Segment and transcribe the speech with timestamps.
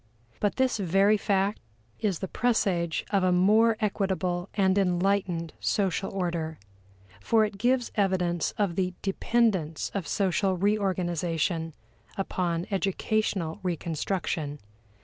[0.39, 1.59] But this very fact
[1.99, 6.57] is the presage of a more equitable and enlightened social order,
[7.19, 11.75] for it gives evidence of the dependence of social reorganization
[12.17, 14.57] upon educational reconstruction.